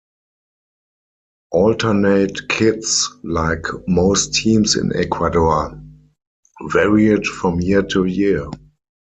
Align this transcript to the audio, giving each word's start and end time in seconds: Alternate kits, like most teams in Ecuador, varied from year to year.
Alternate 1.51 2.49
kits, 2.49 3.07
like 3.23 3.67
most 3.87 4.33
teams 4.33 4.75
in 4.75 4.91
Ecuador, 4.95 5.79
varied 6.73 7.27
from 7.27 7.61
year 7.61 7.83
to 7.83 8.05
year. 8.05 8.47